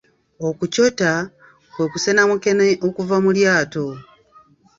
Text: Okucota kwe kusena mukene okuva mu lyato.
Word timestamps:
Okucota 0.47 1.11
kwe 1.71 1.85
kusena 1.91 2.21
mukene 2.29 2.67
okuva 2.87 3.15
mu 3.23 3.29
lyato. 3.37 3.85